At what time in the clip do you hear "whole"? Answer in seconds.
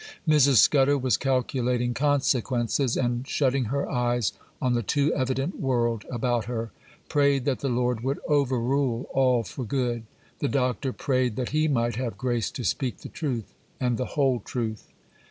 14.17-14.39